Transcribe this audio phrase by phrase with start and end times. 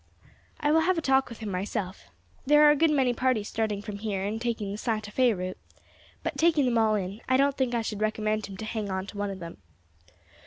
[0.59, 2.05] I will have a talk with him myself.
[2.47, 5.59] There are a good many parties starting from here and taking the Santa Fé route;
[6.23, 8.89] but, taking them all in all, I don't think I should recommend him to hang
[8.89, 9.57] on to one of them."